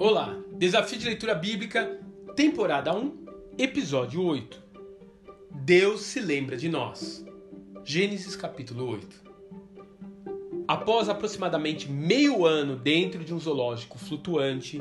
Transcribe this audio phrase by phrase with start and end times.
[0.00, 1.98] Olá, Desafio de Leitura Bíblica,
[2.36, 3.26] temporada 1,
[3.58, 4.62] episódio 8.
[5.50, 7.26] Deus se lembra de nós.
[7.82, 9.24] Gênesis capítulo 8.
[10.68, 14.80] Após aproximadamente meio ano dentro de um zoológico flutuante,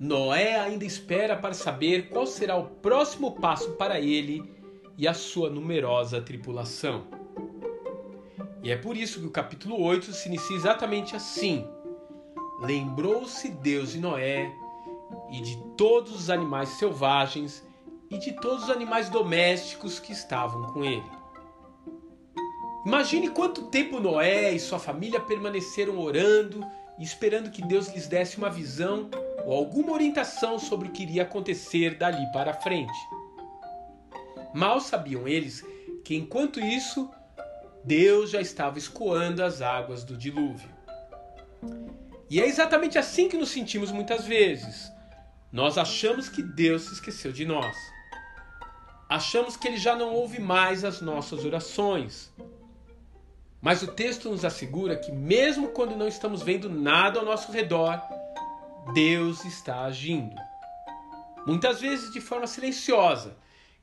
[0.00, 4.42] Noé ainda espera para saber qual será o próximo passo para ele
[4.98, 7.04] e a sua numerosa tripulação.
[8.64, 11.64] E é por isso que o capítulo 8 se inicia exatamente assim
[12.64, 14.50] Lembrou-se Deus de Noé
[15.30, 17.62] e de todos os animais selvagens
[18.10, 21.04] e de todos os animais domésticos que estavam com ele.
[22.86, 26.64] Imagine quanto tempo Noé e sua família permaneceram orando
[26.98, 29.10] e esperando que Deus lhes desse uma visão
[29.44, 32.98] ou alguma orientação sobre o que iria acontecer dali para frente.
[34.54, 35.62] Mal sabiam eles
[36.02, 37.10] que enquanto isso,
[37.84, 40.70] Deus já estava escoando as águas do dilúvio.
[42.34, 44.90] E é exatamente assim que nos sentimos muitas vezes.
[45.52, 47.76] Nós achamos que Deus se esqueceu de nós.
[49.08, 52.34] Achamos que ele já não ouve mais as nossas orações.
[53.62, 58.02] Mas o texto nos assegura que, mesmo quando não estamos vendo nada ao nosso redor,
[58.92, 60.34] Deus está agindo.
[61.46, 63.36] Muitas vezes de forma silenciosa,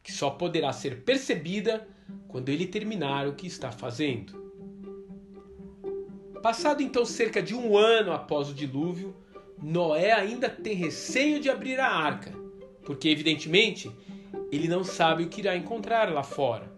[0.03, 1.87] que só poderá ser percebida
[2.27, 4.50] quando ele terminar o que está fazendo.
[6.41, 9.15] Passado então cerca de um ano após o dilúvio,
[9.61, 12.33] Noé ainda tem receio de abrir a arca,
[12.83, 13.91] porque evidentemente
[14.51, 16.71] ele não sabe o que irá encontrar lá fora.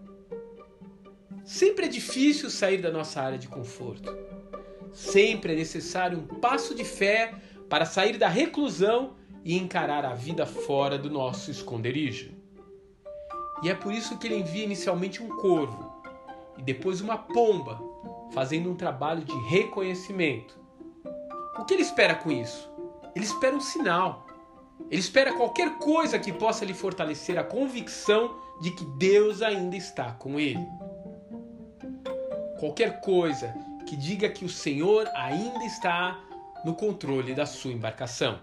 [1.45, 4.13] Sempre é difícil sair da nossa área de conforto.
[4.91, 7.33] Sempre é necessário um passo de fé
[7.69, 12.31] para sair da reclusão e encarar a vida fora do nosso esconderijo.
[13.63, 15.89] E é por isso que ele envia inicialmente um corvo
[16.57, 17.92] e depois uma pomba
[18.33, 20.59] fazendo um trabalho de reconhecimento.
[21.57, 22.69] O que ele espera com isso?
[23.15, 24.25] Ele espera um sinal.
[24.89, 30.11] Ele espera qualquer coisa que possa lhe fortalecer a convicção de que Deus ainda está
[30.11, 30.65] com ele.
[32.59, 33.53] Qualquer coisa
[33.87, 36.19] que diga que o Senhor ainda está
[36.65, 38.39] no controle da sua embarcação.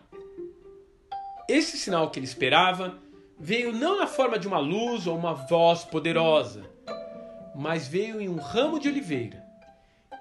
[1.48, 2.96] Esse sinal que ele esperava
[3.38, 6.62] veio não na forma de uma luz ou uma voz poderosa,
[7.56, 9.49] mas veio em um ramo de oliveira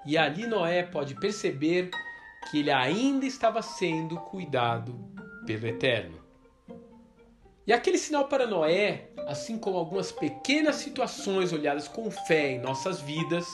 [0.04, 1.90] e ali Noé pode perceber
[2.50, 4.98] que ele ainda estava sendo cuidado
[5.46, 6.18] pelo Eterno.
[7.66, 13.00] E aquele sinal para Noé, assim como algumas pequenas situações olhadas com fé em nossas
[13.00, 13.46] vidas,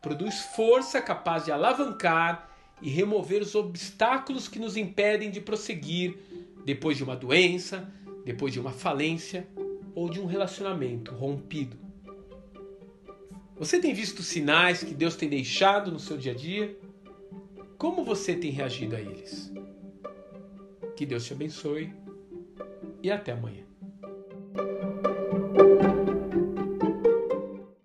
[0.00, 2.50] produz força capaz de alavancar
[2.80, 6.16] e remover os obstáculos que nos impedem de prosseguir
[6.64, 7.92] depois de uma doença,
[8.24, 9.46] depois de uma falência
[9.94, 11.89] ou de um relacionamento rompido.
[13.60, 16.78] Você tem visto sinais que Deus tem deixado no seu dia a dia?
[17.76, 19.52] Como você tem reagido a eles?
[20.96, 21.92] Que Deus te abençoe
[23.02, 23.66] e até amanhã.